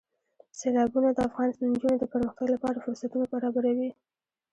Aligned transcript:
سیلابونه 0.59 1.09
د 1.13 1.19
افغان 1.27 1.49
نجونو 1.71 1.95
د 1.99 2.03
پرمختګ 2.13 2.47
لپاره 2.55 2.83
فرصتونه 2.85 3.25
برابروي. 3.33 3.89